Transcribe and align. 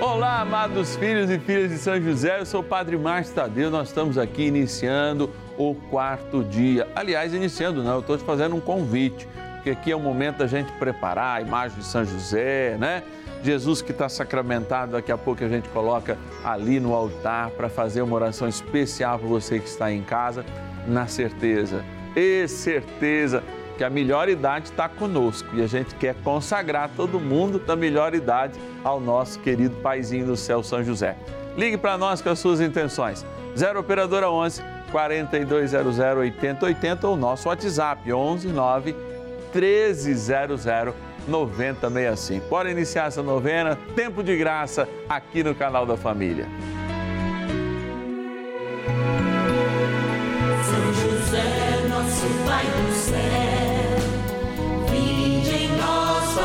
Olá, 0.00 0.40
amados 0.40 0.96
filhos 0.96 1.30
e 1.30 1.38
filhas 1.38 1.70
de 1.70 1.78
São 1.78 2.00
José, 2.00 2.40
eu 2.40 2.46
sou 2.46 2.60
o 2.60 2.64
Padre 2.64 2.96
Márcio 2.98 3.32
Tadeu, 3.32 3.70
nós 3.70 3.88
estamos 3.88 4.18
aqui 4.18 4.42
iniciando 4.46 5.30
o 5.56 5.74
quarto 5.74 6.42
dia. 6.42 6.88
Aliás, 6.96 7.32
iniciando 7.32 7.82
não, 7.82 7.94
eu 7.94 8.00
estou 8.00 8.18
te 8.18 8.24
fazendo 8.24 8.56
um 8.56 8.60
convite, 8.60 9.26
porque 9.54 9.70
aqui 9.70 9.92
é 9.92 9.96
o 9.96 10.00
momento 10.00 10.38
da 10.38 10.48
gente 10.48 10.70
preparar 10.72 11.38
a 11.38 11.40
imagem 11.40 11.78
de 11.78 11.84
São 11.84 12.04
José, 12.04 12.76
né? 12.78 13.04
Jesus 13.44 13.80
que 13.82 13.92
está 13.92 14.08
sacramentado, 14.08 14.92
daqui 14.92 15.12
a 15.12 15.18
pouco 15.18 15.44
a 15.44 15.48
gente 15.48 15.68
coloca 15.68 16.18
ali 16.44 16.80
no 16.80 16.92
altar 16.92 17.50
para 17.50 17.68
fazer 17.68 18.02
uma 18.02 18.16
oração 18.16 18.48
especial 18.48 19.18
para 19.18 19.28
você 19.28 19.60
que 19.60 19.68
está 19.68 19.92
em 19.92 20.02
casa, 20.02 20.44
na 20.88 21.06
certeza, 21.06 21.84
e 22.16 22.48
certeza 22.48 23.44
que 23.76 23.84
a 23.84 23.90
melhor 23.90 24.28
idade 24.28 24.66
está 24.66 24.88
conosco 24.88 25.48
e 25.54 25.62
a 25.62 25.66
gente 25.66 25.94
quer 25.94 26.14
consagrar 26.22 26.90
todo 26.96 27.20
mundo 27.20 27.58
da 27.58 27.74
melhor 27.74 28.14
idade 28.14 28.58
ao 28.82 29.00
nosso 29.00 29.38
querido 29.40 29.76
paizinho 29.76 30.26
do 30.26 30.36
céu, 30.36 30.62
São 30.62 30.82
José. 30.82 31.16
Ligue 31.56 31.76
para 31.76 31.96
nós 31.98 32.20
com 32.20 32.30
as 32.30 32.38
suas 32.38 32.60
intenções. 32.60 33.24
0 33.56 33.80
Operadora 33.80 34.30
11 34.30 34.62
4200 34.90 35.98
8080 35.98 37.08
ou 37.08 37.16
nosso 37.16 37.48
WhatsApp 37.48 38.12
11 38.12 38.48
9 38.48 38.94
1300 39.54 40.64
9065. 41.26 42.48
Bora 42.48 42.70
iniciar 42.70 43.06
essa 43.06 43.22
novena, 43.22 43.78
tempo 43.96 44.22
de 44.22 44.36
graça, 44.36 44.88
aqui 45.08 45.42
no 45.42 45.54
canal 45.54 45.86
da 45.86 45.96
Família. 45.96 46.46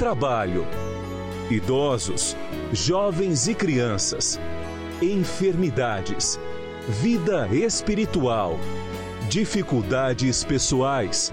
trabalho, 0.00 0.66
idosos, 1.50 2.34
jovens 2.72 3.46
e 3.48 3.54
crianças, 3.54 4.40
enfermidades, 5.02 6.40
vida 6.88 7.46
espiritual, 7.48 8.58
dificuldades 9.28 10.42
pessoais, 10.42 11.30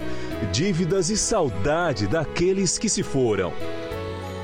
dívidas 0.52 1.08
e 1.08 1.16
saudade 1.16 2.06
daqueles 2.06 2.76
que 2.76 2.90
se 2.90 3.02
foram. 3.02 3.54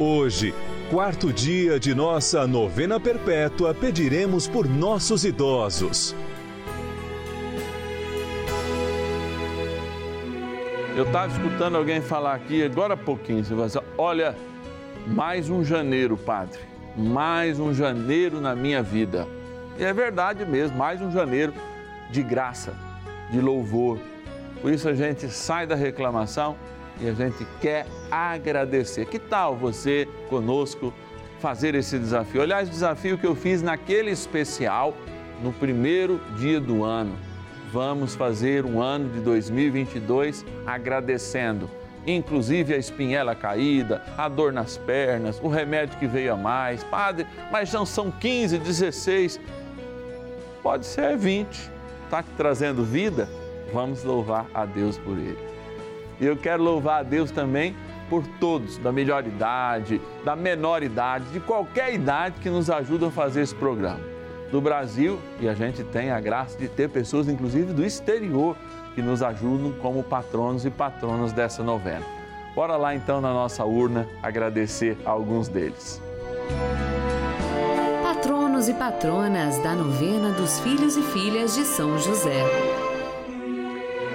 Hoje, 0.01 0.55
quarto 0.91 1.31
dia 1.31 1.79
de 1.79 1.95
nossa 1.95 2.47
novena 2.47 2.99
perpétua, 2.99 3.75
pediremos 3.75 4.49
por 4.49 4.67
nossos 4.67 5.23
idosos. 5.27 6.17
Eu 10.97 11.03
estava 11.03 11.27
escutando 11.27 11.77
alguém 11.77 12.00
falar 12.00 12.34
aqui 12.34 12.62
agora 12.62 12.94
há 12.94 12.97
pouquinho, 12.97 13.43
você 13.43 13.81
olha, 13.99 14.37
mais 15.09 15.50
um 15.50 15.65
janeiro, 15.65 16.16
padre, 16.16 16.60
mais 16.97 17.59
um 17.59 17.75
janeiro 17.75 18.41
na 18.41 18.55
minha 18.55 18.81
vida. 18.81 19.27
E 19.77 19.83
é 19.83 19.93
verdade 19.93 20.47
mesmo, 20.47 20.78
mais 20.78 21.03
um 21.03 21.10
janeiro 21.10 21.53
de 22.12 22.22
graça, 22.22 22.77
de 23.28 23.41
louvor. 23.41 23.99
Por 24.62 24.72
isso 24.72 24.88
a 24.88 24.94
gente 24.94 25.28
sai 25.31 25.66
da 25.66 25.75
reclamação 25.75 26.54
e 27.00 27.09
a 27.09 27.12
gente 27.12 27.44
quer 27.60 27.87
agradecer. 28.09 29.04
Que 29.06 29.19
tal 29.19 29.56
você 29.56 30.06
conosco 30.31 30.94
fazer 31.41 31.75
esse 31.75 31.99
desafio? 31.99 32.41
Aliás, 32.41 32.69
o 32.69 32.71
desafio 32.71 33.19
que 33.19 33.27
eu 33.27 33.34
fiz 33.34 33.62
naquele 33.62 34.12
especial, 34.12 34.94
no 35.43 35.53
primeiro 35.53 36.21
dia 36.38 36.60
do 36.60 36.84
ano. 36.84 37.34
Vamos 37.75 38.15
fazer 38.15 38.65
um 38.65 38.81
ano 38.81 39.09
de 39.09 39.19
2022 39.19 40.47
agradecendo, 40.65 41.69
inclusive 42.07 42.73
a 42.73 42.77
espinhela 42.77 43.35
caída, 43.35 44.01
a 44.17 44.29
dor 44.29 44.53
nas 44.53 44.77
pernas, 44.77 45.41
o 45.43 45.49
remédio 45.49 45.99
que 45.99 46.07
veio 46.07 46.34
a 46.34 46.37
mais. 46.37 46.84
Padre, 46.84 47.27
mas 47.51 47.73
não 47.73 47.84
são 47.84 48.13
15, 48.13 48.59
16, 48.59 49.41
pode 50.63 50.87
ser 50.87 51.17
20. 51.17 51.49
Está 52.05 52.23
trazendo 52.37 52.84
vida? 52.84 53.29
Vamos 53.73 54.05
louvar 54.05 54.47
a 54.55 54.65
Deus 54.65 54.97
por 54.97 55.19
ele. 55.19 55.37
E 56.21 56.27
eu 56.27 56.37
quero 56.37 56.63
louvar 56.63 57.01
a 57.01 57.03
Deus 57.03 57.33
também 57.33 57.75
por 58.09 58.25
todos, 58.39 58.79
da 58.79 58.93
melhor 58.93 59.27
idade, 59.27 60.01
da 60.25 60.37
menor 60.37 60.84
idade, 60.84 61.25
de 61.33 61.41
qualquer 61.41 61.93
idade 61.93 62.37
que 62.41 62.49
nos 62.49 62.71
ajudam 62.71 63.09
a 63.09 63.11
fazer 63.11 63.41
esse 63.41 63.55
programa. 63.57 64.14
Do 64.54 64.60
Brasil, 64.60 65.19
e 65.41 65.48
a 65.48 65.53
gente 65.53 65.82
tem 65.82 66.12
a 66.12 66.20
graça 66.20 66.56
de 66.56 66.69
ter 66.69 66.88
pessoas, 66.88 67.28
inclusive 67.28 67.72
do 67.72 67.84
exterior, 67.84 68.56
que 68.94 69.03
nos 69.03 69.20
ajudam 69.20 69.72
como 69.82 70.00
patronos 70.04 70.65
e 70.65 70.70
patronas 70.70 71.32
dessa 71.32 71.60
novena. 71.60 72.04
Bora 72.54 72.76
lá 72.76 72.94
então 72.94 73.20
na 73.20 73.32
nossa 73.32 73.65
urna 73.65 74.06
agradecer 74.22 74.97
a 75.04 75.10
alguns 75.10 75.48
deles. 75.48 76.00
Patronos 78.00 78.69
e 78.69 78.75
patronas 78.75 79.59
da 79.59 79.75
novena 79.75 80.31
dos 80.31 80.60
filhos 80.60 80.97
e 80.97 81.03
filhas 81.03 81.56
de 81.56 81.65
São 81.65 81.98
José. 81.98 82.44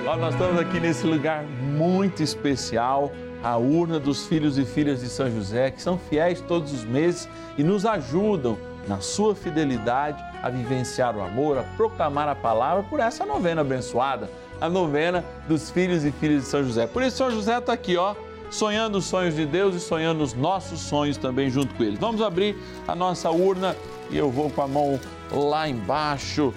Nós 0.06 0.34
estamos 0.34 0.58
aqui 0.58 0.80
nesse 0.80 1.06
lugar 1.06 1.44
muito 1.44 2.24
especial, 2.24 3.12
a 3.44 3.58
urna 3.58 4.00
dos 4.00 4.26
filhos 4.26 4.58
e 4.58 4.64
filhas 4.64 5.02
de 5.02 5.10
São 5.10 5.30
José, 5.30 5.70
que 5.70 5.82
são 5.82 5.98
fiéis 5.98 6.40
todos 6.40 6.72
os 6.72 6.86
meses 6.86 7.28
e 7.58 7.64
nos 7.64 7.86
ajudam 7.86 8.58
na 8.88 9.00
sua 9.00 9.36
fidelidade 9.36 10.24
a 10.42 10.50
vivenciar 10.50 11.16
o 11.16 11.22
amor, 11.22 11.58
a 11.58 11.64
proclamar 11.64 12.28
a 12.28 12.36
palavra 12.36 12.84
por 12.84 13.00
essa 13.00 13.26
novena 13.26 13.62
abençoada, 13.62 14.30
a 14.60 14.70
novena 14.70 15.24
dos 15.48 15.70
filhos 15.70 16.04
e 16.04 16.12
filhas 16.12 16.44
de 16.44 16.50
São 16.50 16.64
José. 16.64 16.88
Por 16.88 17.04
isso, 17.04 17.18
São 17.18 17.32
José 17.32 17.58
está 17.58 17.74
aqui, 17.74 17.98
ó, 17.98 18.16
sonhando 18.50 18.98
os 18.98 19.06
sonhos 19.06 19.36
de 19.36 19.46
Deus 19.46 19.76
e 19.76 19.80
sonhando 19.80 20.24
os 20.24 20.34
nossos 20.34 20.80
sonhos 20.80 21.18
também 21.18 21.50
junto 21.50 21.74
com 21.76 21.84
eles. 21.84 22.00
Vamos 22.00 22.22
abrir 22.22 22.58
a 22.88 22.96
nossa 22.96 23.30
urna 23.30 23.76
e 24.10 24.18
eu 24.18 24.32
vou 24.32 24.50
com 24.50 24.62
a 24.62 24.68
mão 24.68 25.00
lá 25.32 25.68
embaixo 25.68 26.54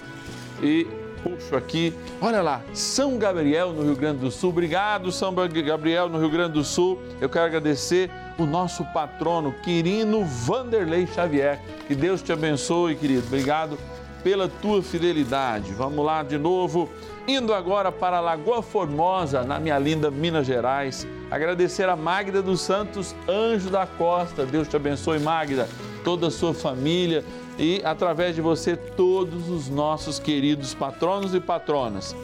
e 0.62 0.86
puxo 1.22 1.54
aqui. 1.54 1.94
Olha 2.20 2.42
lá, 2.42 2.62
São 2.72 3.16
Gabriel 3.18 3.72
no 3.72 3.82
Rio 3.82 3.96
Grande 3.96 4.18
do 4.18 4.30
Sul. 4.30 4.50
Obrigado, 4.50 5.12
São 5.12 5.32
Gabriel 5.34 6.08
no 6.08 6.18
Rio 6.18 6.30
Grande 6.30 6.54
do 6.54 6.64
Sul. 6.64 7.00
Eu 7.20 7.28
quero 7.28 7.46
agradecer 7.46 8.10
o 8.42 8.46
nosso 8.46 8.84
patrono, 8.86 9.52
Quirino 9.62 10.24
Vanderlei 10.24 11.06
Xavier. 11.06 11.60
Que 11.86 11.94
Deus 11.94 12.22
te 12.22 12.32
abençoe, 12.32 12.96
querido. 12.96 13.26
Obrigado 13.26 13.78
pela 14.22 14.48
tua 14.48 14.82
fidelidade. 14.82 15.72
Vamos 15.72 16.04
lá 16.04 16.22
de 16.22 16.38
novo. 16.38 16.88
Indo 17.26 17.54
agora 17.54 17.92
para 17.92 18.20
Lagoa 18.20 18.62
Formosa, 18.62 19.42
na 19.42 19.60
minha 19.60 19.78
linda 19.78 20.10
Minas 20.10 20.46
Gerais. 20.46 21.06
Agradecer 21.30 21.88
a 21.88 21.96
Magda 21.96 22.42
dos 22.42 22.60
Santos, 22.60 23.14
anjo 23.28 23.70
da 23.70 23.86
Costa. 23.86 24.44
Deus 24.44 24.68
te 24.68 24.76
abençoe, 24.76 25.18
Magda, 25.18 25.68
toda 26.04 26.28
a 26.28 26.30
sua 26.30 26.52
família 26.52 27.24
e, 27.58 27.80
através 27.84 28.34
de 28.34 28.40
você, 28.40 28.76
todos 28.76 29.48
os 29.48 29.68
nossos 29.68 30.18
queridos 30.18 30.74
patronos 30.74 31.34
e 31.34 31.40
patronas. 31.40 32.14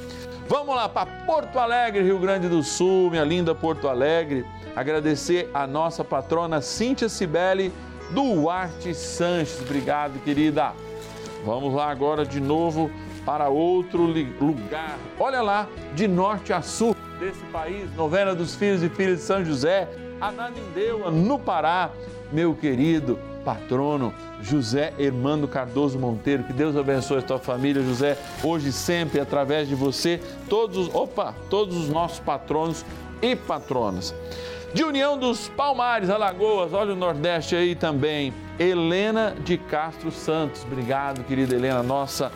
Vamos 0.48 0.74
lá 0.74 0.88
para 0.88 1.04
Porto 1.26 1.58
Alegre, 1.58 2.02
Rio 2.02 2.18
Grande 2.18 2.48
do 2.48 2.62
Sul, 2.62 3.10
minha 3.10 3.24
linda 3.24 3.54
Porto 3.54 3.86
Alegre. 3.86 4.44
Agradecer 4.82 5.50
a 5.52 5.66
nossa 5.66 6.04
patrona 6.04 6.60
Cíntia 6.62 7.08
Cibele 7.08 7.72
Duarte 8.12 8.94
Sanches. 8.94 9.60
Obrigado, 9.60 10.22
querida. 10.22 10.72
Vamos 11.44 11.74
lá 11.74 11.90
agora 11.90 12.24
de 12.24 12.38
novo 12.40 12.88
para 13.26 13.48
outro 13.48 14.02
lugar. 14.04 14.96
Olha 15.18 15.42
lá, 15.42 15.66
de 15.96 16.06
norte 16.06 16.52
a 16.52 16.62
sul 16.62 16.94
desse 17.18 17.44
país, 17.46 17.92
novena 17.96 18.36
dos 18.36 18.54
filhos 18.54 18.80
e 18.84 18.88
filhas 18.88 19.18
de 19.18 19.24
São 19.24 19.44
José, 19.44 19.88
Ananindeua, 20.20 21.10
no 21.10 21.40
Pará, 21.40 21.90
meu 22.30 22.54
querido 22.54 23.18
patrono 23.44 24.14
José 24.40 24.92
Hermando 24.96 25.48
Cardoso 25.48 25.98
Monteiro. 25.98 26.44
Que 26.44 26.52
Deus 26.52 26.76
abençoe 26.76 27.18
a 27.18 27.22
tua 27.22 27.40
família, 27.40 27.82
José, 27.82 28.16
hoje 28.44 28.68
e 28.68 28.72
sempre 28.72 29.18
através 29.18 29.66
de 29.66 29.74
você, 29.74 30.20
todos, 30.48 30.76
os- 30.86 30.94
opa, 30.94 31.34
todos 31.50 31.76
os 31.76 31.88
nossos 31.88 32.20
patronos 32.20 32.84
e 33.20 33.34
patronas. 33.34 34.14
De 34.74 34.84
União 34.84 35.16
dos 35.16 35.48
Palmares, 35.48 36.10
Alagoas, 36.10 36.74
olha 36.74 36.92
o 36.92 36.96
Nordeste 36.96 37.56
aí 37.56 37.74
também. 37.74 38.34
Helena 38.58 39.34
de 39.42 39.56
Castro 39.56 40.10
Santos, 40.10 40.62
obrigado, 40.62 41.24
querida 41.24 41.54
Helena, 41.54 41.82
nossa 41.82 42.30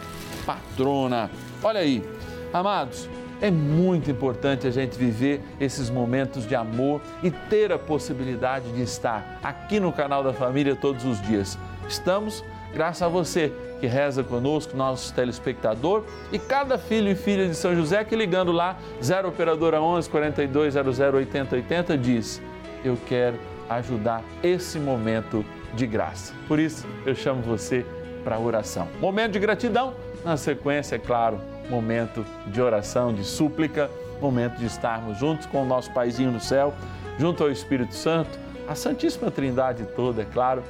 patrona. 0.47 1.31
Olha 1.63 1.81
aí, 1.81 2.03
amados, 2.51 3.07
é 3.39 3.51
muito 3.51 4.11
importante 4.11 4.67
a 4.67 4.71
gente 4.71 4.97
viver 4.97 5.43
esses 5.61 5.91
momentos 5.91 6.47
de 6.47 6.55
amor 6.55 7.03
e 7.23 7.31
ter 7.31 7.71
a 7.71 7.79
possibilidade 7.79 8.73
de 8.73 8.81
estar 8.81 9.39
aqui 9.43 9.79
no 9.79 9.93
canal 9.93 10.25
da 10.25 10.33
família 10.33 10.75
todos 10.75 11.05
os 11.05 11.21
dias. 11.21 11.59
Estamos 11.87 12.43
graças 12.73 13.03
a 13.03 13.09
você 13.09 13.53
que 13.83 13.87
reza 13.89 14.23
conosco, 14.23 14.77
nosso 14.77 15.13
telespectador 15.13 16.05
e 16.31 16.39
cada 16.39 16.79
filho 16.79 17.11
e 17.11 17.17
filha 17.17 17.49
de 17.49 17.55
São 17.57 17.75
José 17.75 18.05
que 18.05 18.15
ligando 18.15 18.53
lá, 18.53 18.79
0 19.03 19.27
operadora 19.27 19.83
11 19.83 20.09
42 20.09 20.75
00 20.75 21.17
80 21.17 21.57
80 21.57 21.99
diz: 21.99 22.41
"Eu 22.85 22.97
quero 23.09 23.37
ajudar 23.69 24.23
esse 24.41 24.79
momento 24.79 25.45
de 25.75 25.85
graça". 25.85 26.33
Por 26.47 26.61
isso, 26.61 26.87
eu 27.05 27.13
chamo 27.17 27.43
você 27.43 27.85
para 28.23 28.39
oração. 28.39 28.87
Momento 29.01 29.33
de 29.33 29.41
gratidão, 29.41 29.95
na 30.25 30.37
sequência, 30.37 30.95
é 30.95 30.99
claro, 31.01 31.41
momento 31.69 32.25
de 32.47 32.63
oração, 32.63 33.13
de 33.13 33.25
súplica, 33.25 33.91
momento 34.21 34.59
de 34.59 34.67
estarmos 34.67 35.19
juntos 35.19 35.47
com 35.47 35.61
o 35.61 35.67
nosso 35.67 35.93
Paizinho 35.93 36.31
no 36.31 36.41
céu, 36.41 36.73
junto 37.19 37.43
ao 37.43 37.51
Espírito 37.51 37.97
Santo, 37.97 38.39
a 38.69 38.77
Santíssima 38.77 39.29
Trindade 39.29 39.85
toda, 39.97 40.23
é 40.23 40.25
claro, 40.25 40.63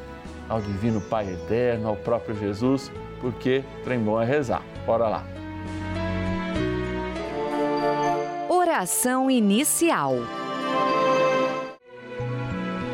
ao 0.48 0.62
Divino 0.62 1.00
Pai 1.00 1.30
Eterno, 1.30 1.88
ao 1.88 1.96
próprio 1.96 2.34
Jesus, 2.34 2.90
porque 3.22 3.64
trem 3.84 4.00
bom 4.00 4.20
é 4.20 4.26
rezar. 4.26 4.62
Bora 4.84 5.08
lá. 5.08 5.24
Oração 8.50 9.30
inicial. 9.30 10.16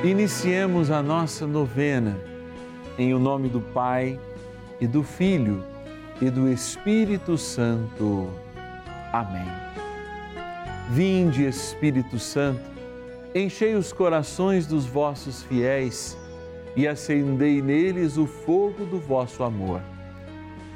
Iniciemos 0.05 0.91
a 0.91 1.03
nossa 1.03 1.47
novena 1.47 2.17
em 2.97 3.13
o 3.15 3.19
nome 3.19 3.49
do 3.49 3.61
Pai 3.61 4.21
e 4.81 4.87
do 4.87 5.03
Filho 5.03 5.65
e 6.21 6.31
do 6.31 6.49
Espírito 6.49 7.37
Santo. 7.37 8.31
Amém. 9.13 9.47
Vinde, 10.91 11.45
Espírito 11.45 12.19
Santo, 12.19 12.63
enchei 13.35 13.75
os 13.75 13.93
corações 13.93 14.67
dos 14.67 14.87
vossos 14.87 15.43
fiéis 15.43 16.17
e 16.77 16.87
acendei 16.87 17.61
neles 17.61 18.17
o 18.17 18.27
fogo 18.27 18.85
do 18.85 18.99
vosso 18.99 19.43
amor. 19.43 19.81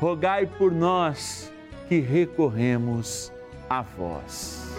rogai 0.00 0.46
por 0.46 0.72
nós 0.72 1.52
que 1.88 2.00
recorremos 2.00 3.32
a 3.68 3.82
vós. 3.82 4.74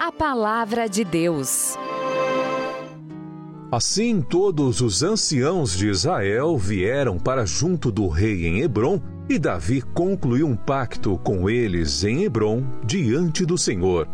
A 0.00 0.10
palavra 0.12 0.88
de 0.88 1.04
Deus. 1.04 1.76
Assim 3.70 4.20
todos 4.22 4.80
os 4.80 5.02
anciãos 5.02 5.76
de 5.76 5.88
Israel 5.88 6.56
vieram 6.56 7.18
para 7.18 7.44
junto 7.44 7.90
do 7.90 8.08
rei 8.08 8.46
em 8.46 8.60
Hebron, 8.60 9.00
e 9.28 9.38
Davi 9.38 9.82
concluiu 9.82 10.46
um 10.46 10.54
pacto 10.54 11.18
com 11.18 11.50
eles 11.50 12.04
em 12.04 12.22
Hebron 12.22 12.62
diante 12.84 13.44
do 13.44 13.58
Senhor. 13.58 14.08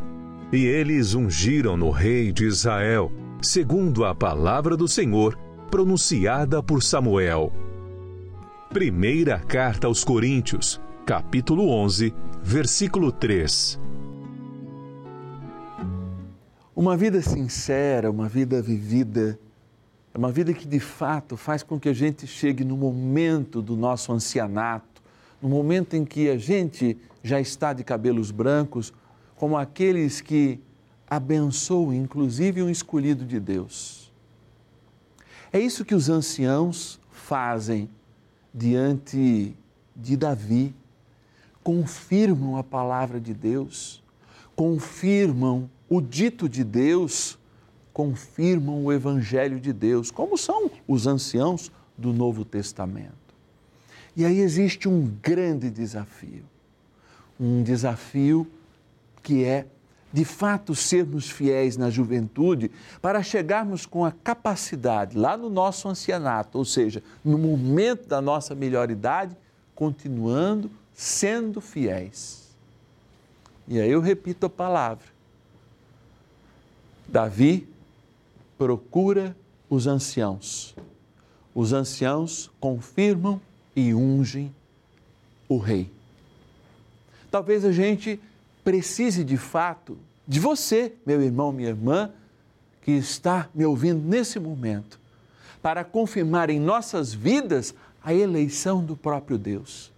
E 0.51 0.65
eles 0.65 1.15
ungiram 1.15 1.77
no 1.77 1.91
rei 1.91 2.33
de 2.33 2.47
Israel, 2.47 3.13
segundo 3.43 4.07
a 4.07 4.15
palavra 4.15 4.75
do 4.75 4.89
Senhor, 4.89 5.39
pronunciada 5.73 6.63
por 6.63 6.83
Samuel. 6.83 7.51
Primeira 8.69 9.41
carta 9.41 9.87
aos 9.87 10.05
Coríntios, 10.05 10.79
capítulo 11.07 11.67
11, 11.71 12.15
versículo 12.43 13.11
3. 13.11 13.81
Uma 16.77 16.95
vida 16.95 17.23
sincera, 17.23 18.11
uma 18.11 18.29
vida 18.29 18.61
vivida, 18.61 19.39
é 20.13 20.19
uma 20.19 20.31
vida 20.31 20.53
que 20.53 20.69
de 20.69 20.79
fato 20.79 21.39
faz 21.39 21.63
com 21.63 21.81
que 21.81 21.89
a 21.89 21.95
gente 21.95 22.27
chegue 22.27 22.65
no 22.65 22.77
momento 22.77 23.63
do 23.63 23.75
nosso 23.75 24.13
ancianato, 24.13 25.01
no 25.41 25.49
momento 25.49 25.97
em 25.97 26.05
que 26.05 26.29
a 26.29 26.37
gente 26.37 26.99
já 27.23 27.41
está 27.41 27.73
de 27.73 27.83
cabelos 27.83 28.31
brancos, 28.31 28.93
como 29.37 29.57
aqueles 29.57 30.21
que 30.21 30.61
abençoam, 31.09 31.95
inclusive 31.95 32.63
um 32.63 32.69
escolhido 32.69 33.25
de 33.25 33.41
Deus. 33.41 34.02
É 35.53 35.61
isso 35.61 35.85
que 35.85 35.95
os 35.95 36.09
anciãos 36.09 36.99
fazem 37.11 37.89
diante 38.55 39.55
de 39.95 40.17
Davi, 40.17 40.75
confirmam 41.63 42.57
a 42.57 42.65
palavra 42.65 43.21
de 43.21 43.35
Deus, 43.35 44.03
confirmam 44.57 45.69
o 45.89 46.01
dito 46.01 46.49
de 46.49 46.65
Deus, 46.65 47.39
confirmam 47.93 48.85
o 48.85 48.93
evangelho 48.93 49.61
de 49.61 49.73
Deus, 49.73 50.11
como 50.11 50.39
são 50.39 50.71
os 50.89 51.07
anciãos 51.07 51.71
do 51.97 52.13
Novo 52.13 52.45
Testamento. 52.45 53.13
E 54.17 54.25
aí 54.25 54.41
existe 54.41 54.89
um 54.89 55.07
grande 55.23 55.71
desafio, 55.71 56.45
um 57.39 57.63
desafio 57.63 58.47
que 59.23 59.45
é, 59.45 59.67
de 60.13 60.25
fato, 60.25 60.75
sermos 60.75 61.31
fiéis 61.31 61.77
na 61.77 61.89
juventude 61.89 62.71
para 63.01 63.23
chegarmos 63.23 63.87
com 63.87 64.05
a 64.05 64.13
capacidade 64.13 65.17
lá 65.17 65.37
no 65.37 65.49
nosso 65.49 65.89
ancianato, 65.89 66.59
ou 66.59 66.65
seja, 66.65 67.03
no 67.25 67.39
momento 67.39 68.07
da 68.07 68.21
nossa 68.21 68.55
melhor 68.55 68.91
idade, 68.91 69.35
continuando 69.75 70.71
sendo 70.93 71.61
fiéis. 71.61 72.51
E 73.67 73.81
aí 73.81 73.91
eu 73.91 74.01
repito 74.01 74.45
a 74.45 74.51
palavra. 74.51 75.07
Davi 77.09 77.67
procura 78.59 79.35
os 79.71 79.87
anciãos. 79.87 80.75
Os 81.55 81.73
anciãos 81.73 82.51
confirmam 82.61 83.41
e 83.75 83.95
ungem 83.95 84.55
o 85.49 85.57
rei. 85.57 85.91
Talvez 87.31 87.65
a 87.65 87.73
gente 87.73 88.21
precise 88.65 89.25
de 89.25 89.37
fato 89.37 89.99
de 90.27 90.39
você, 90.39 90.95
meu 91.05 91.21
irmão, 91.21 91.53
minha 91.53 91.69
irmã, 91.69 92.11
que 92.81 92.93
está 92.93 93.49
me 93.55 93.65
ouvindo 93.65 94.03
nesse 94.05 94.39
momento, 94.39 95.01
para 95.61 95.85
confirmar 95.85 96.51
em 96.51 96.59
nossas 96.59 97.13
vidas 97.13 97.75
a 98.03 98.13
eleição 98.13 98.85
do 98.85 98.97
próprio 98.97 99.39
Deus. 99.39 99.93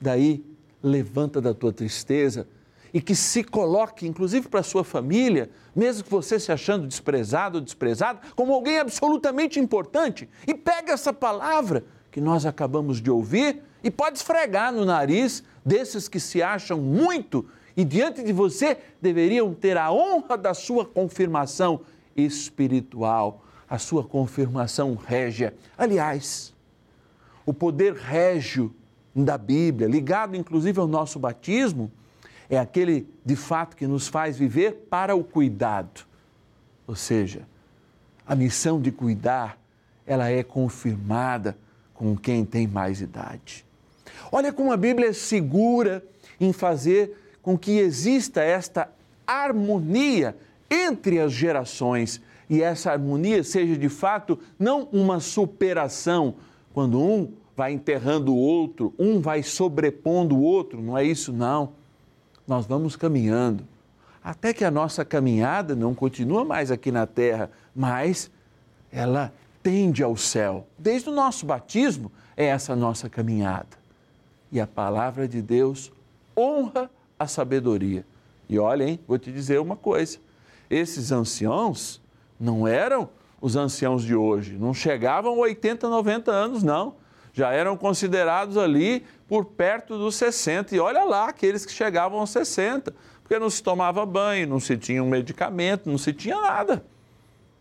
Daí, 0.00 0.44
levanta 0.82 1.40
da 1.40 1.52
tua 1.52 1.72
tristeza 1.72 2.46
e 2.92 3.00
que 3.00 3.14
se 3.14 3.44
coloque, 3.44 4.06
inclusive 4.06 4.48
para 4.48 4.60
a 4.60 4.64
sua 4.64 4.82
família, 4.82 5.50
mesmo 5.74 6.04
que 6.04 6.10
você 6.10 6.40
se 6.40 6.50
achando 6.50 6.86
desprezado 6.86 7.58
ou 7.58 7.64
desprezado, 7.64 8.20
como 8.34 8.52
alguém 8.52 8.78
absolutamente 8.78 9.60
importante, 9.60 10.28
e 10.46 10.54
pega 10.54 10.92
essa 10.92 11.12
palavra 11.12 11.84
que 12.10 12.20
nós 12.20 12.44
acabamos 12.44 13.00
de 13.00 13.10
ouvir 13.10 13.62
e 13.82 13.90
pode 13.90 14.18
esfregar 14.18 14.72
no 14.72 14.84
nariz 14.84 15.44
desses 15.64 16.08
que 16.08 16.18
se 16.18 16.42
acham 16.42 16.78
muito 16.78 17.46
e 17.76 17.84
diante 17.84 18.22
de 18.22 18.32
você 18.32 18.76
deveriam 19.00 19.54
ter 19.54 19.76
a 19.76 19.92
honra 19.92 20.36
da 20.36 20.54
sua 20.54 20.84
confirmação 20.84 21.80
espiritual, 22.16 23.44
a 23.68 23.78
sua 23.78 24.04
confirmação 24.04 24.94
régia. 24.94 25.54
Aliás, 25.78 26.54
o 27.46 27.54
poder 27.54 27.94
régio 27.94 28.74
da 29.14 29.38
Bíblia, 29.38 29.88
ligado 29.88 30.36
inclusive 30.36 30.78
ao 30.78 30.86
nosso 30.86 31.18
batismo, 31.18 31.90
é 32.48 32.58
aquele 32.58 33.08
de 33.24 33.36
fato 33.36 33.76
que 33.76 33.86
nos 33.86 34.08
faz 34.08 34.36
viver 34.36 34.86
para 34.90 35.14
o 35.14 35.22
cuidado. 35.22 36.02
Ou 36.86 36.96
seja, 36.96 37.46
a 38.26 38.34
missão 38.34 38.80
de 38.80 38.90
cuidar, 38.90 39.58
ela 40.06 40.28
é 40.28 40.42
confirmada 40.42 41.56
com 41.94 42.16
quem 42.16 42.44
tem 42.44 42.66
mais 42.66 43.00
idade. 43.00 43.64
Olha 44.32 44.52
como 44.52 44.72
a 44.72 44.76
Bíblia 44.76 45.10
é 45.10 45.12
segura 45.12 46.04
em 46.40 46.52
fazer 46.52 47.19
com 47.42 47.56
que 47.56 47.78
exista 47.78 48.42
esta 48.42 48.88
harmonia 49.26 50.36
entre 50.70 51.18
as 51.20 51.32
gerações 51.32 52.20
e 52.48 52.62
essa 52.62 52.90
harmonia 52.90 53.44
seja 53.44 53.76
de 53.76 53.88
fato 53.88 54.38
não 54.58 54.88
uma 54.92 55.20
superação, 55.20 56.34
quando 56.74 57.00
um 57.00 57.32
vai 57.56 57.72
enterrando 57.72 58.34
o 58.34 58.38
outro, 58.38 58.92
um 58.98 59.20
vai 59.20 59.42
sobrepondo 59.42 60.36
o 60.36 60.42
outro, 60.42 60.82
não 60.82 60.98
é 60.98 61.04
isso 61.04 61.32
não. 61.32 61.72
Nós 62.46 62.66
vamos 62.66 62.96
caminhando 62.96 63.64
até 64.22 64.52
que 64.52 64.64
a 64.64 64.70
nossa 64.70 65.04
caminhada 65.04 65.74
não 65.74 65.94
continua 65.94 66.44
mais 66.44 66.70
aqui 66.70 66.90
na 66.90 67.06
terra, 67.06 67.50
mas 67.74 68.30
ela 68.92 69.32
tende 69.62 70.02
ao 70.02 70.16
céu. 70.16 70.66
Desde 70.78 71.08
o 71.08 71.14
nosso 71.14 71.46
batismo 71.46 72.10
é 72.36 72.46
essa 72.46 72.76
nossa 72.76 73.08
caminhada. 73.08 73.78
E 74.52 74.60
a 74.60 74.66
palavra 74.66 75.28
de 75.28 75.40
Deus 75.40 75.92
honra 76.36 76.90
a 77.20 77.26
sabedoria. 77.26 78.06
E 78.48 78.58
olha, 78.58 78.84
hein, 78.84 78.98
vou 79.06 79.18
te 79.18 79.30
dizer 79.30 79.60
uma 79.60 79.76
coisa: 79.76 80.18
esses 80.70 81.12
anciãos 81.12 82.00
não 82.38 82.66
eram 82.66 83.10
os 83.40 83.56
anciãos 83.56 84.02
de 84.02 84.14
hoje, 84.14 84.56
não 84.58 84.72
chegavam 84.72 85.34
a 85.34 85.38
80, 85.40 85.88
90 85.88 86.32
anos, 86.32 86.62
não. 86.62 86.94
Já 87.32 87.52
eram 87.52 87.76
considerados 87.76 88.56
ali 88.56 89.04
por 89.28 89.44
perto 89.44 89.96
dos 89.96 90.16
60. 90.16 90.74
E 90.74 90.80
olha 90.80 91.04
lá, 91.04 91.28
aqueles 91.28 91.64
que 91.64 91.70
chegavam 91.70 92.18
aos 92.18 92.30
60, 92.30 92.92
porque 93.22 93.38
não 93.38 93.48
se 93.48 93.62
tomava 93.62 94.04
banho, 94.04 94.48
não 94.48 94.58
se 94.58 94.76
tinha 94.76 95.02
um 95.02 95.08
medicamento, 95.08 95.88
não 95.88 95.96
se 95.96 96.12
tinha 96.12 96.40
nada. 96.40 96.84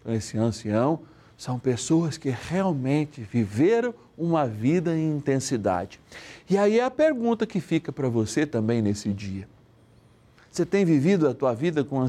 Então, 0.01 0.13
esse 0.13 0.37
ancião 0.37 1.01
são 1.39 1.57
pessoas 1.57 2.17
que 2.17 2.29
realmente 2.29 3.21
viveram 3.21 3.93
uma 4.17 4.45
vida 4.45 4.93
em 4.93 5.15
intensidade. 5.15 5.97
E 6.49 6.57
aí 6.57 6.79
é 6.79 6.83
a 6.83 6.91
pergunta 6.91 7.47
que 7.47 7.61
fica 7.61 7.93
para 7.93 8.09
você 8.09 8.45
também 8.45 8.81
nesse 8.81 9.13
dia. 9.13 9.47
Você 10.51 10.65
tem 10.65 10.83
vivido 10.83 11.29
a 11.29 11.33
tua 11.33 11.53
vida 11.53 11.81
com, 11.81 12.05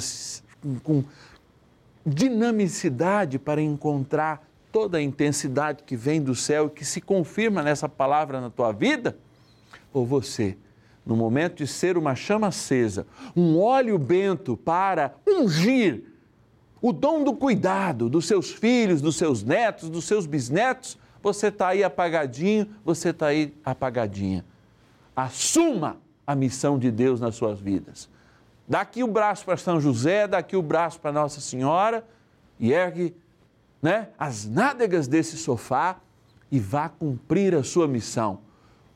com 0.83 1.05
dinamicidade 2.05 3.39
para 3.39 3.63
encontrar 3.63 4.45
toda 4.73 4.99
a 4.99 5.03
intensidade 5.03 5.85
que 5.85 5.95
vem 5.95 6.21
do 6.21 6.35
céu 6.35 6.67
e 6.67 6.71
que 6.71 6.85
se 6.85 7.01
confirma 7.01 7.63
nessa 7.63 7.89
palavra 7.89 8.41
na 8.41 8.51
tua 8.51 8.73
vida? 8.73 9.17
Ou 9.93 10.05
você, 10.05 10.57
no 11.07 11.15
momento 11.15 11.59
de 11.59 11.69
ser 11.69 11.97
uma 11.97 12.17
chama 12.17 12.49
acesa, 12.49 13.07
um 13.37 13.61
óleo 13.61 13.97
bento 13.97 14.57
para 14.57 15.15
ungir 15.25 16.10
o 16.83 16.93
dom 16.93 17.23
do 17.23 17.35
cuidado 17.35 18.09
dos 18.09 18.27
seus 18.27 18.51
filhos, 18.51 19.01
dos 19.03 19.17
seus 19.17 19.43
netos, 19.43 19.91
dos 19.91 20.05
seus 20.05 20.27
bisnetos, 20.27 20.99
você 21.23 21.49
está 21.49 21.69
aí 21.69 21.85
apagadinho, 21.85 22.67
você 22.85 23.11
está 23.11 23.27
aí 23.27 23.55
apagadinha. 23.65 24.45
Assuma 25.15 25.99
a 26.27 26.35
missão 26.35 26.79
de 26.79 26.91
Deus 26.91 27.21
nas 27.21 27.35
suas 27.35 27.61
vidas. 27.61 28.09
Dá 28.67 28.81
aqui 28.81 29.03
o 29.03 29.09
braço 29.09 29.45
para 29.45 29.57
São 29.57 29.81
José, 29.81 30.27
dá 30.27 30.39
aqui 30.39 30.57
o 30.57 30.63
braço 30.63 31.01
para 31.01 31.13
Nossa 31.13 31.41
Senhora 31.41 32.07
e 32.59 32.73
ergue 32.73 33.15
né, 33.83 34.09
as 34.19 34.47
nádegas 34.47 35.09
desse 35.09 35.37
sofá 35.37 35.99
e 36.51 36.59
vá 36.59 36.89
cumprir 36.89 37.55
a 37.55 37.63
sua 37.63 37.87
missão. 37.87 38.39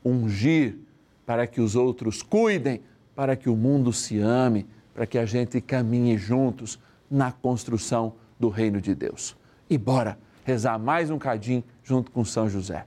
Ungir 0.03 0.77
para 1.25 1.45
que 1.45 1.59
os 1.59 1.75
outros 1.75 2.23
cuidem, 2.23 2.81
para 3.15 3.35
que 3.35 3.49
o 3.49 3.55
mundo 3.55 3.91
se 3.91 4.19
ame, 4.19 4.65
para 4.93 5.05
que 5.05 5.17
a 5.17 5.25
gente 5.25 5.59
caminhe 5.59 6.17
juntos 6.17 6.79
na 7.15 7.31
construção 7.31 8.13
do 8.37 8.49
reino 8.49 8.81
de 8.81 8.93
Deus. 8.93 9.37
E 9.69 9.77
bora 9.77 10.19
rezar 10.43 10.77
mais 10.77 11.09
um 11.09 11.17
cadinho 11.17 11.63
junto 11.81 12.11
com 12.11 12.25
São 12.25 12.49
José. 12.49 12.85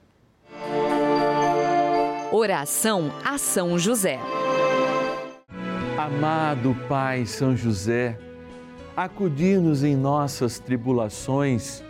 Oração 2.30 3.10
a 3.24 3.38
São 3.38 3.78
José. 3.78 4.20
Amado 5.98 6.76
Pai 6.86 7.24
São 7.24 7.56
José, 7.56 8.18
acudir-nos 8.94 9.82
em 9.82 9.96
nossas 9.96 10.58
tribulações 10.58 11.82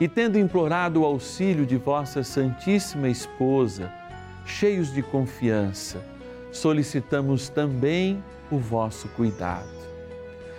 e, 0.00 0.08
tendo 0.08 0.36
implorado 0.36 1.02
o 1.02 1.04
auxílio 1.04 1.64
de 1.64 1.76
vossa 1.76 2.24
Santíssima 2.24 3.08
Esposa, 3.08 3.92
cheios 4.44 4.92
de 4.92 5.00
confiança, 5.00 6.04
solicitamos 6.50 7.48
também 7.48 8.22
o 8.50 8.58
vosso 8.58 9.08
cuidado. 9.10 9.77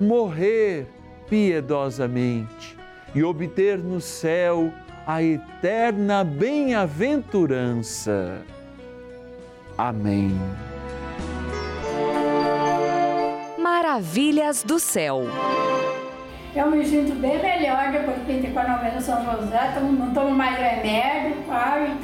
morrer 0.00 0.88
piedosamente 1.28 2.76
e 3.14 3.22
obter 3.22 3.78
no 3.78 4.00
céu 4.00 4.72
a 5.06 5.22
eterna 5.22 6.24
bem-aventurança. 6.24 8.40
Amém. 9.76 10.32
Maravilhas 13.58 14.62
do 14.62 14.80
céu. 14.80 15.24
Eu 16.54 16.70
me 16.70 16.84
sinto 16.84 17.14
bem 17.14 17.40
melhor 17.40 17.90
depois 17.92 18.18
que 18.26 18.32
entrei 18.32 18.52
com 18.52 18.58
a 18.58 18.68
novena 18.68 19.00
São 19.00 19.24
José, 19.24 19.80
não 19.80 20.12
tomo 20.12 20.30
mais 20.30 20.58
remédio, 20.58 21.19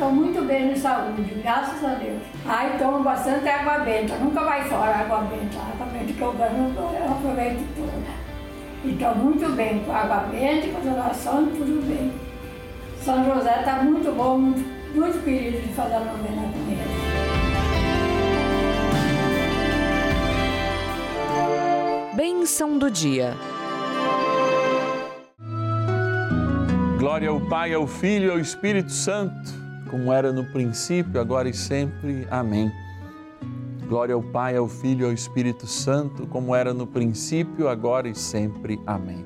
estou 0.07 0.13
muito 0.13 0.41
bem 0.47 0.73
de 0.73 0.79
saúde, 0.79 1.23
graças 1.43 1.85
a 1.85 1.95
Deus. 1.95 2.23
Ai, 2.47 2.79
tomo 2.79 3.03
bastante 3.03 3.49
água 3.49 3.79
benta, 3.81 4.15
nunca 4.19 4.45
vai 4.45 4.63
fora 4.69 4.93
a 4.93 5.01
água 5.01 5.19
benta, 5.23 5.59
a 5.59 5.63
água 5.73 5.87
benta 5.87 6.13
que 6.13 6.21
eu 6.21 6.33
ganho, 6.33 6.73
eu 6.77 7.13
aproveito 7.13 7.67
toda. 7.75 7.93
E 8.85 8.93
estou 8.93 9.17
muito 9.17 9.49
bem 9.57 9.81
com 9.81 9.91
a 9.91 10.03
água 10.03 10.29
benta, 10.31 10.69
com 10.69 10.79
as 10.79 10.87
orações, 10.97 11.49
tudo 11.57 11.89
bem. 11.89 12.13
São 13.01 13.25
José 13.25 13.59
está 13.59 13.83
muito 13.83 14.15
bom, 14.15 14.39
muito, 14.39 14.65
muito 14.95 15.25
querido 15.25 15.61
de 15.61 15.75
fazer 15.75 15.95
a 15.95 16.01
novena 16.01 16.53
com 16.53 16.71
ele. 16.71 16.87
Bênção 22.15 22.79
do 22.79 22.89
dia. 22.91 23.35
Glória 26.99 27.29
ao 27.29 27.41
Pai, 27.41 27.75
ao 27.75 27.87
Filho 27.87 28.29
e 28.29 28.31
ao 28.31 28.39
Espírito 28.39 28.91
Santo, 28.91 29.66
como 29.91 30.13
era 30.13 30.33
no 30.33 30.45
princípio, 30.45 31.21
agora 31.21 31.49
e 31.49 31.55
sempre. 31.55 32.27
Amém. 32.31 32.71
Glória 33.89 34.15
ao 34.15 34.23
Pai, 34.23 34.57
ao 34.57 34.69
Filho 34.69 35.03
e 35.03 35.05
ao 35.07 35.13
Espírito 35.13 35.67
Santo, 35.67 36.27
como 36.27 36.55
era 36.55 36.75
no 36.75 36.87
princípio, 36.87 37.69
agora 37.69 38.09
e 38.09 38.15
sempre. 38.15 38.81
Amém. 38.87 39.25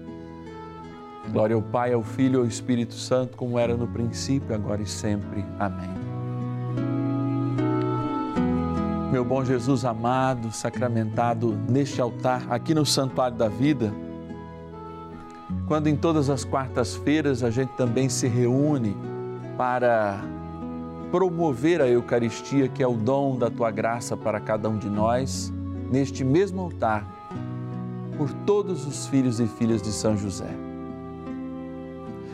Glória 1.33 1.55
ao 1.55 1.62
Pai, 1.62 1.93
ao 1.93 2.02
Filho 2.02 2.40
e 2.40 2.43
ao 2.43 2.47
Espírito 2.47 2.95
Santo, 2.95 3.37
como 3.37 3.59
era 3.59 3.76
no 3.76 3.87
princípio, 3.87 4.55
agora 4.55 4.83
e 4.83 4.87
sempre. 4.87 5.45
Amém. 5.59 5.88
Meu 9.12 9.25
bom 9.25 9.45
Jesus 9.45 9.85
amado, 9.85 10.52
sacramentado 10.52 11.59
neste 11.69 12.00
altar, 12.00 12.47
aqui 12.49 12.75
no 12.75 12.87
Santuário 12.87 13.37
da 13.37 13.49
Vida, 13.49 13.93
quando 15.67 15.88
em 15.88 15.97
todas 15.97 16.31
as 16.31 16.45
quartas-feiras 16.45 17.43
a 17.43 17.50
gente 17.50 17.71
também 17.71 18.09
se 18.09 18.29
reúne 18.29 18.97
para 19.57 20.21
promover 21.11 21.81
a 21.81 21.88
Eucaristia, 21.88 22.69
que 22.69 22.83
é 22.83 22.87
o 22.87 22.95
dom 22.95 23.37
da 23.37 23.50
tua 23.50 23.71
graça 23.71 24.17
para 24.17 24.40
cada 24.40 24.69
um 24.69 24.79
de 24.79 24.88
nós, 24.88 25.52
neste 25.90 26.25
mesmo 26.25 26.61
altar, 26.61 27.05
por 28.17 28.33
todos 28.47 28.87
os 28.87 29.07
filhos 29.07 29.40
e 29.40 29.47
filhas 29.47 29.83
de 29.83 29.93
São 29.93 30.17
José. 30.17 30.50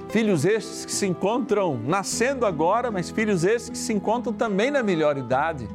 Filhos 0.08 0.44
estes 0.44 0.84
que 0.84 0.92
se 0.92 1.06
encontram 1.06 1.78
nascendo 1.84 2.46
agora, 2.46 2.90
mas 2.90 3.10
filhos 3.10 3.44
estes 3.44 3.70
que 3.70 3.78
se 3.78 3.92
encontram 3.92 4.32
também 4.32 4.70
na 4.70 4.82
melhor 4.82 5.16
idade 5.16 5.68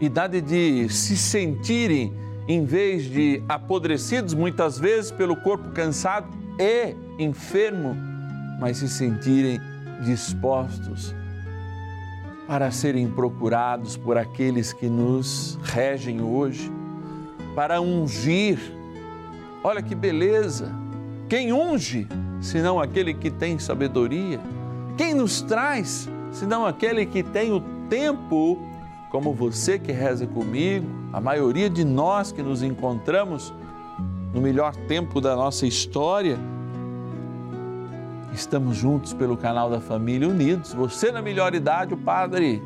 idade 0.00 0.40
de 0.40 0.88
se 0.88 1.16
sentirem, 1.16 2.14
em 2.46 2.64
vez 2.64 3.04
de 3.04 3.42
apodrecidos 3.48 4.32
muitas 4.32 4.78
vezes 4.78 5.10
pelo 5.10 5.36
corpo 5.36 5.70
cansado 5.70 6.28
e 6.58 6.94
enfermo, 7.22 7.96
mas 8.60 8.78
se 8.78 8.88
sentirem 8.88 9.60
dispostos 10.04 11.14
para 12.48 12.70
serem 12.70 13.06
procurados 13.06 13.98
por 13.98 14.16
aqueles 14.16 14.72
que 14.72 14.88
nos 14.88 15.58
regem 15.62 16.22
hoje, 16.22 16.72
para 17.54 17.78
ungir. 17.78 18.58
Olha 19.62 19.82
que 19.82 19.94
beleza! 19.94 20.72
Quem 21.28 21.52
unge, 21.52 22.08
senão 22.40 22.80
aquele 22.80 23.12
que 23.12 23.30
tem 23.30 23.58
sabedoria? 23.58 24.40
Quem 24.96 25.12
nos 25.12 25.42
traz, 25.42 26.08
senão 26.32 26.64
aquele 26.64 27.04
que 27.04 27.22
tem 27.22 27.52
o 27.52 27.60
tempo 27.90 28.58
como 29.10 29.34
você 29.34 29.78
que 29.78 29.92
reza 29.92 30.26
comigo, 30.26 30.86
a 31.12 31.20
maioria 31.20 31.68
de 31.68 31.84
nós 31.84 32.32
que 32.32 32.42
nos 32.42 32.62
encontramos 32.62 33.52
no 34.32 34.40
melhor 34.40 34.74
tempo 34.74 35.20
da 35.20 35.36
nossa 35.36 35.66
história, 35.66 36.38
estamos 38.32 38.76
juntos 38.76 39.12
pelo 39.12 39.36
canal 39.36 39.70
da 39.70 39.80
Família 39.80 40.28
Unidos. 40.28 40.72
Você 40.72 41.10
na 41.10 41.22
melhor 41.22 41.54
idade, 41.54 41.94
o 41.94 41.96
padre 41.96 42.62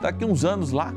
daqui 0.00 0.24
uns 0.24 0.44
anos 0.44 0.72
lá, 0.72 0.92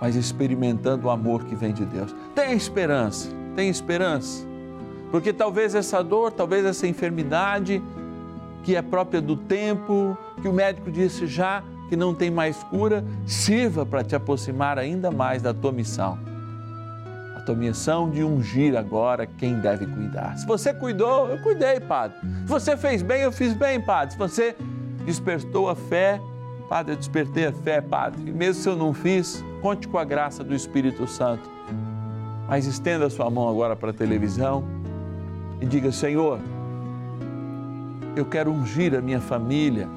mas 0.00 0.16
experimentando 0.16 1.06
o 1.06 1.10
amor 1.10 1.44
que 1.44 1.54
vem 1.54 1.72
de 1.72 1.84
Deus. 1.84 2.14
Tenha 2.34 2.54
esperança, 2.54 3.30
tenha 3.54 3.70
esperança, 3.70 4.46
porque 5.10 5.32
talvez 5.32 5.74
essa 5.74 6.02
dor, 6.02 6.32
talvez 6.32 6.64
essa 6.64 6.86
enfermidade 6.86 7.82
que 8.62 8.76
é 8.76 8.82
própria 8.82 9.20
do 9.20 9.36
tempo, 9.36 10.16
que 10.40 10.48
o 10.48 10.52
médico 10.52 10.90
disse 10.90 11.26
já 11.26 11.62
que 11.88 11.96
não 11.96 12.14
tem 12.14 12.30
mais 12.30 12.62
cura, 12.64 13.04
sirva 13.26 13.84
para 13.84 14.02
te 14.02 14.14
aproximar 14.14 14.78
ainda 14.78 15.10
mais 15.10 15.42
da 15.42 15.52
tua 15.52 15.72
missão. 15.72 16.31
Tua 17.44 17.56
missão 17.56 18.08
de 18.08 18.22
ungir 18.22 18.76
agora 18.76 19.26
quem 19.26 19.58
deve 19.58 19.86
cuidar. 19.86 20.36
Se 20.36 20.46
você 20.46 20.72
cuidou, 20.72 21.28
eu 21.28 21.38
cuidei, 21.38 21.80
Padre. 21.80 22.16
Se 22.20 22.48
você 22.48 22.76
fez 22.76 23.02
bem, 23.02 23.22
eu 23.22 23.32
fiz 23.32 23.52
bem, 23.52 23.80
Padre. 23.80 24.12
Se 24.12 24.18
você 24.18 24.56
despertou 25.04 25.68
a 25.68 25.74
fé, 25.74 26.20
Padre, 26.68 26.92
eu 26.92 26.96
despertei 26.96 27.46
a 27.46 27.52
fé, 27.52 27.80
Padre. 27.80 28.22
E 28.28 28.32
mesmo 28.32 28.62
se 28.62 28.68
eu 28.68 28.76
não 28.76 28.94
fiz, 28.94 29.44
conte 29.60 29.88
com 29.88 29.98
a 29.98 30.04
graça 30.04 30.44
do 30.44 30.54
Espírito 30.54 31.06
Santo. 31.08 31.50
Mas 32.48 32.66
estenda 32.66 33.06
a 33.06 33.10
sua 33.10 33.28
mão 33.28 33.48
agora 33.48 33.74
para 33.74 33.90
a 33.90 33.94
televisão 33.94 34.64
e 35.60 35.66
diga: 35.66 35.90
Senhor, 35.90 36.38
eu 38.14 38.24
quero 38.24 38.52
ungir 38.52 38.94
a 38.94 39.00
minha 39.00 39.20
família 39.20 39.88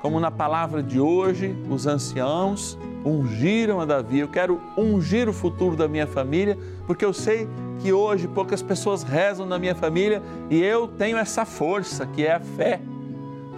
como 0.00 0.18
na 0.18 0.30
palavra 0.30 0.82
de 0.82 0.98
hoje, 0.98 1.54
os 1.68 1.86
anciãos 1.86 2.78
ungiram 3.04 3.80
a 3.80 3.84
Davi. 3.84 4.20
Eu 4.20 4.28
quero 4.28 4.60
ungir 4.76 5.28
o 5.28 5.32
futuro 5.32 5.76
da 5.76 5.86
minha 5.86 6.06
família, 6.06 6.58
porque 6.86 7.04
eu 7.04 7.12
sei 7.12 7.46
que 7.80 7.92
hoje 7.92 8.26
poucas 8.26 8.62
pessoas 8.62 9.02
rezam 9.02 9.46
na 9.46 9.58
minha 9.58 9.74
família 9.74 10.22
e 10.48 10.62
eu 10.62 10.88
tenho 10.88 11.16
essa 11.16 11.44
força 11.44 12.06
que 12.06 12.24
é 12.24 12.34
a 12.34 12.40
fé. 12.40 12.80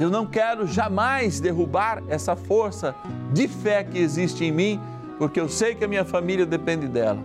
Eu 0.00 0.10
não 0.10 0.26
quero 0.26 0.66
jamais 0.66 1.38
derrubar 1.38 2.02
essa 2.08 2.34
força 2.34 2.94
de 3.32 3.46
fé 3.46 3.84
que 3.84 3.98
existe 3.98 4.44
em 4.44 4.50
mim, 4.50 4.80
porque 5.18 5.40
eu 5.40 5.48
sei 5.48 5.74
que 5.76 5.84
a 5.84 5.88
minha 5.88 6.04
família 6.04 6.44
depende 6.44 6.88
dela. 6.88 7.18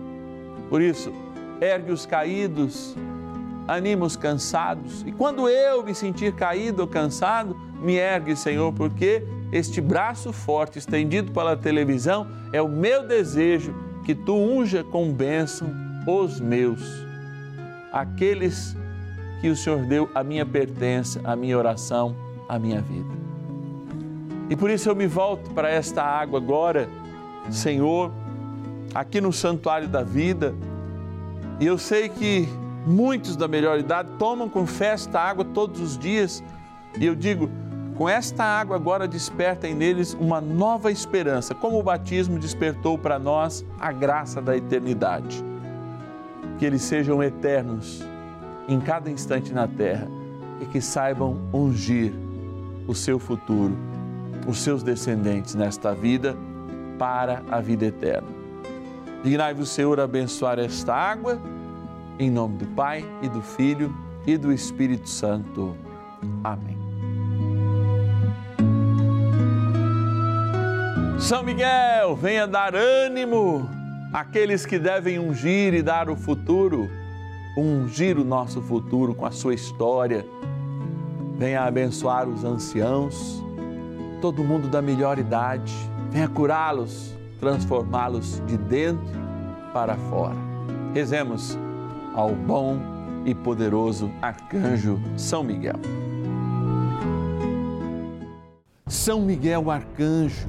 Por 0.68 0.80
isso, 0.80 1.12
ergue 1.60 1.90
os 1.90 2.06
caídos, 2.06 2.94
anima 3.66 4.06
os 4.06 4.16
cansados. 4.16 5.02
E 5.06 5.10
quando 5.10 5.48
eu 5.48 5.82
me 5.82 5.94
sentir 5.94 6.34
caído 6.34 6.82
ou 6.82 6.88
cansado, 6.88 7.56
me 7.80 7.96
ergue, 7.96 8.36
Senhor, 8.36 8.72
porque 8.72 9.22
este 9.52 9.80
braço 9.80 10.32
forte 10.32 10.78
estendido 10.78 11.32
pela 11.32 11.56
televisão 11.56 12.26
é 12.52 12.60
o 12.60 12.68
meu 12.68 13.06
desejo 13.06 13.74
que 14.04 14.14
tu 14.14 14.34
unja 14.34 14.82
com 14.82 15.12
bênção 15.12 15.88
os 16.06 16.40
meus, 16.40 16.82
aqueles 17.92 18.74
que 19.40 19.48
o 19.48 19.56
Senhor 19.56 19.84
deu 19.84 20.08
a 20.14 20.24
minha 20.24 20.46
pertença, 20.46 21.20
a 21.22 21.36
minha 21.36 21.56
oração, 21.56 22.16
a 22.48 22.58
minha 22.58 22.80
vida. 22.80 23.14
E 24.48 24.56
por 24.56 24.70
isso 24.70 24.88
eu 24.88 24.96
me 24.96 25.06
volto 25.06 25.50
para 25.50 25.68
esta 25.68 26.02
água 26.02 26.38
agora, 26.38 26.88
Senhor, 27.50 28.10
aqui 28.94 29.20
no 29.20 29.32
santuário 29.32 29.86
da 29.86 30.02
vida, 30.02 30.54
e 31.60 31.66
eu 31.66 31.76
sei 31.76 32.08
que 32.08 32.48
muitos 32.86 33.36
da 33.36 33.46
melhor 33.46 33.78
idade 33.78 34.10
tomam 34.18 34.48
com 34.48 34.66
fé 34.66 34.88
esta 34.88 35.20
água 35.20 35.44
todos 35.44 35.80
os 35.80 35.98
dias, 35.98 36.42
e 36.98 37.04
eu 37.04 37.14
digo, 37.14 37.50
com 37.98 38.08
esta 38.08 38.44
água 38.44 38.76
agora 38.76 39.08
despertem 39.08 39.74
neles 39.74 40.14
uma 40.14 40.40
nova 40.40 40.92
esperança, 40.92 41.52
como 41.52 41.80
o 41.80 41.82
batismo 41.82 42.38
despertou 42.38 42.96
para 42.96 43.18
nós 43.18 43.66
a 43.80 43.90
graça 43.90 44.40
da 44.40 44.56
eternidade. 44.56 45.44
Que 46.58 46.64
eles 46.64 46.82
sejam 46.82 47.20
eternos 47.20 48.04
em 48.68 48.78
cada 48.78 49.10
instante 49.10 49.52
na 49.52 49.66
terra 49.66 50.06
e 50.60 50.66
que 50.66 50.80
saibam 50.80 51.40
ungir 51.52 52.12
o 52.86 52.94
seu 52.94 53.18
futuro, 53.18 53.76
os 54.46 54.58
seus 54.58 54.84
descendentes 54.84 55.56
nesta 55.56 55.92
vida 55.92 56.36
para 57.00 57.42
a 57.50 57.60
vida 57.60 57.86
eterna. 57.86 58.28
Dignai-vos, 59.24 59.70
Senhor, 59.70 59.98
abençoar 59.98 60.60
esta 60.60 60.94
água, 60.94 61.36
em 62.16 62.30
nome 62.30 62.58
do 62.58 62.66
Pai 62.68 63.04
e 63.22 63.28
do 63.28 63.42
Filho 63.42 63.92
e 64.24 64.36
do 64.36 64.52
Espírito 64.52 65.08
Santo. 65.08 65.76
Amém. 66.44 66.77
São 71.18 71.42
Miguel, 71.42 72.14
venha 72.16 72.46
dar 72.46 72.74
ânimo 72.74 73.68
àqueles 74.12 74.64
que 74.64 74.78
devem 74.78 75.18
ungir 75.18 75.74
e 75.74 75.82
dar 75.82 76.08
o 76.08 76.16
futuro, 76.16 76.88
ungir 77.56 78.16
o 78.16 78.24
nosso 78.24 78.62
futuro 78.62 79.14
com 79.14 79.26
a 79.26 79.30
sua 79.30 79.52
história. 79.52 80.24
Venha 81.36 81.64
abençoar 81.64 82.28
os 82.28 82.44
anciãos, 82.44 83.44
todo 84.20 84.44
mundo 84.44 84.68
da 84.68 84.80
melhor 84.80 85.18
idade, 85.18 85.74
venha 86.10 86.28
curá-los, 86.28 87.14
transformá-los 87.40 88.40
de 88.46 88.56
dentro 88.56 89.18
para 89.74 89.96
fora. 89.96 90.36
Rezemos 90.94 91.58
ao 92.14 92.30
bom 92.34 92.78
e 93.26 93.34
poderoso 93.34 94.10
arcanjo 94.22 94.98
São 95.16 95.42
Miguel. 95.42 95.76
São 98.86 99.20
Miguel 99.20 99.70
arcanjo, 99.70 100.48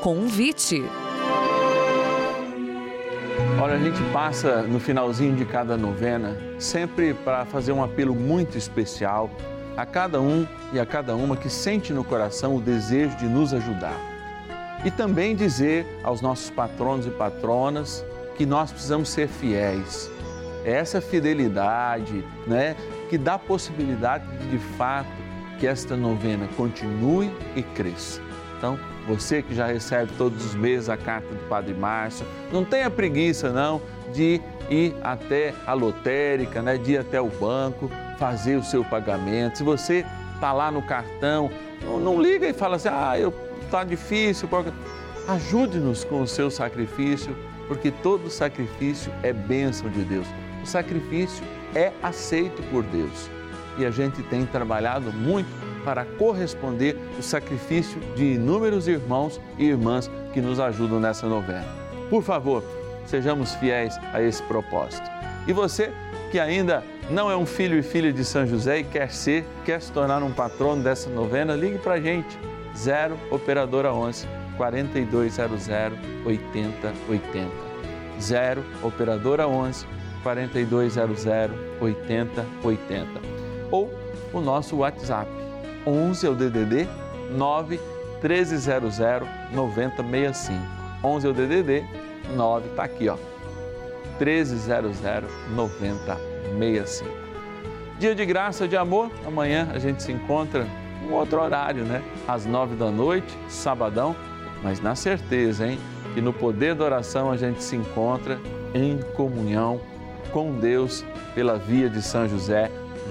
Convite. 0.00 0.82
Olha, 3.60 3.74
a 3.74 3.78
gente 3.78 4.02
passa 4.14 4.62
no 4.62 4.80
finalzinho 4.80 5.36
de 5.36 5.44
cada 5.44 5.76
novena 5.76 6.38
sempre 6.58 7.12
para 7.12 7.44
fazer 7.44 7.72
um 7.72 7.84
apelo 7.84 8.14
muito 8.14 8.56
especial 8.56 9.30
a 9.76 9.84
cada 9.84 10.18
um 10.18 10.46
e 10.72 10.80
a 10.80 10.86
cada 10.86 11.14
uma 11.14 11.36
que 11.36 11.50
sente 11.50 11.92
no 11.92 12.02
coração 12.02 12.56
o 12.56 12.60
desejo 12.62 13.14
de 13.18 13.26
nos 13.26 13.52
ajudar. 13.52 13.94
E 14.86 14.90
também 14.90 15.36
dizer 15.36 15.86
aos 16.02 16.22
nossos 16.22 16.48
patronos 16.48 17.06
e 17.06 17.10
patronas 17.10 18.02
que 18.38 18.46
nós 18.46 18.72
precisamos 18.72 19.10
ser 19.10 19.28
fiéis. 19.28 20.10
É 20.64 20.72
essa 20.72 21.02
fidelidade, 21.02 22.24
né, 22.46 22.74
que 23.10 23.18
dá 23.18 23.34
a 23.34 23.38
possibilidade 23.38 24.26
de, 24.38 24.48
de 24.48 24.58
fato 24.78 25.10
que 25.58 25.66
esta 25.66 25.94
novena 25.94 26.48
continue 26.56 27.30
e 27.54 27.62
cresça. 27.62 28.29
Então, 28.60 28.78
você 29.08 29.40
que 29.40 29.54
já 29.54 29.66
recebe 29.66 30.12
todos 30.18 30.44
os 30.44 30.54
meses 30.54 30.90
a 30.90 30.96
carta 30.96 31.34
do 31.34 31.48
Padre 31.48 31.72
Márcio, 31.72 32.26
não 32.52 32.62
tenha 32.62 32.90
preguiça 32.90 33.50
não 33.50 33.80
de 34.12 34.38
ir 34.68 34.94
até 35.02 35.54
a 35.66 35.72
lotérica, 35.72 36.60
né, 36.60 36.76
de 36.76 36.92
ir 36.92 36.98
até 36.98 37.18
o 37.18 37.28
banco, 37.28 37.90
fazer 38.18 38.56
o 38.56 38.62
seu 38.62 38.84
pagamento. 38.84 39.56
Se 39.56 39.64
você 39.64 40.04
está 40.34 40.52
lá 40.52 40.70
no 40.70 40.82
cartão, 40.82 41.50
não, 41.82 41.98
não, 41.98 42.20
liga 42.20 42.46
e 42.46 42.52
fala 42.52 42.76
assim, 42.76 42.90
ah, 42.92 43.18
eu 43.18 43.32
tá 43.70 43.82
difícil. 43.82 44.46
Ajude-nos 45.26 46.04
com 46.04 46.20
o 46.20 46.28
seu 46.28 46.50
sacrifício, 46.50 47.34
porque 47.66 47.90
todo 47.90 48.28
sacrifício 48.28 49.10
é 49.22 49.32
bênção 49.32 49.88
de 49.88 50.02
Deus. 50.02 50.26
O 50.62 50.66
sacrifício 50.66 51.42
é 51.74 51.92
aceito 52.02 52.62
por 52.64 52.82
Deus. 52.82 53.30
E 53.78 53.86
a 53.86 53.90
gente 53.90 54.22
tem 54.24 54.44
trabalhado 54.44 55.10
muito 55.10 55.48
para 55.84 56.04
corresponder 56.04 56.96
o 57.18 57.22
sacrifício 57.22 58.00
de 58.14 58.34
inúmeros 58.34 58.88
irmãos 58.88 59.40
e 59.58 59.66
irmãs 59.66 60.10
que 60.32 60.40
nos 60.40 60.60
ajudam 60.60 61.00
nessa 61.00 61.26
novena. 61.26 61.66
Por 62.08 62.22
favor, 62.22 62.62
sejamos 63.06 63.54
fiéis 63.54 63.98
a 64.12 64.22
esse 64.22 64.42
propósito. 64.44 65.08
E 65.46 65.52
você 65.52 65.92
que 66.30 66.38
ainda 66.38 66.84
não 67.10 67.30
é 67.30 67.36
um 67.36 67.44
filho 67.44 67.76
e 67.78 67.82
filha 67.82 68.12
de 68.12 68.24
São 68.24 68.46
José 68.46 68.80
e 68.80 68.84
quer 68.84 69.10
ser, 69.10 69.44
quer 69.64 69.80
se 69.80 69.90
tornar 69.90 70.22
um 70.22 70.32
patrono 70.32 70.82
dessa 70.82 71.10
novena, 71.10 71.54
ligue 71.54 71.78
para 71.78 71.94
a 71.94 72.00
gente. 72.00 72.38
0 72.76 73.18
Operadora 73.30 73.92
11 73.92 74.28
4200 74.56 75.68
8080. 76.24 77.50
0 78.20 78.64
Operadora 78.82 79.48
11 79.48 79.86
4200 80.22 81.26
8080. 81.80 83.06
Ou 83.70 83.90
o 84.32 84.40
nosso 84.40 84.76
WhatsApp 84.76 85.39
11 85.86 86.26
é 86.26 86.30
o 86.30 86.34
DDD 86.34 86.88
9 87.30 87.80
1300 88.22 88.98
9065. 89.52 90.60
11 91.02 91.26
é 91.26 91.30
o 91.30 91.32
DDD 91.32 91.84
9, 92.34 92.68
tá 92.70 92.84
aqui, 92.84 93.08
ó. 93.08 93.16
1300 94.18 95.00
9065. 95.54 97.10
Dia 97.98 98.14
de 98.14 98.24
graça, 98.24 98.68
de 98.68 98.76
amor. 98.76 99.10
Amanhã 99.26 99.68
a 99.74 99.78
gente 99.78 100.02
se 100.02 100.12
encontra 100.12 100.66
um 101.06 101.12
outro 101.12 101.40
horário, 101.40 101.84
né? 101.84 102.02
Às 102.28 102.46
nove 102.46 102.76
da 102.76 102.90
noite, 102.90 103.36
sabadão, 103.48 104.14
mas 104.62 104.80
na 104.80 104.94
certeza, 104.94 105.66
hein? 105.66 105.78
Que 106.14 106.20
no 106.20 106.32
poder 106.32 106.74
da 106.74 106.84
oração 106.84 107.30
a 107.30 107.36
gente 107.36 107.62
se 107.62 107.76
encontra 107.76 108.38
em 108.74 108.98
comunhão 109.14 109.80
com 110.32 110.52
Deus 110.52 111.04
pela 111.34 111.56
via 111.56 111.88
de 111.88 112.02
São 112.02 112.28
José 112.28 112.70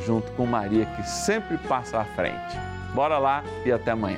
junto 0.09 0.31
com 0.31 0.43
Maria, 0.47 0.87
que 0.87 1.07
sempre 1.07 1.55
passa 1.55 1.99
à 1.99 2.03
frente. 2.03 2.57
Bora 2.95 3.19
lá 3.19 3.43
e 3.63 3.71
até 3.71 3.91
amanhã. 3.91 4.17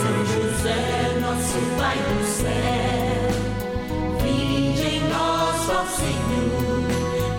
São 0.00 0.24
José, 0.24 1.20
nosso 1.20 1.58
Pai 1.76 1.98
do 1.98 2.24
céu, 2.24 3.28
vinde 4.22 4.96
em 4.96 5.02
nós, 5.10 5.68
ó 5.68 5.84
Senhor, 5.84 6.88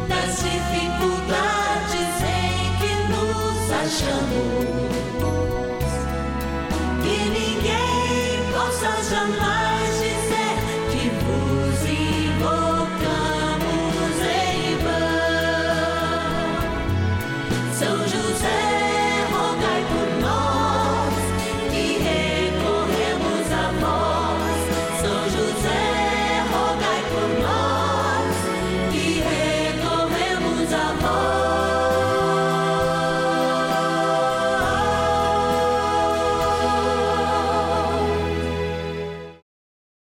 das 0.08 0.44
dificuldades 0.44 2.22
em 2.22 2.78
que 2.78 2.92
nos 3.12 3.72
achamos. 3.72 4.51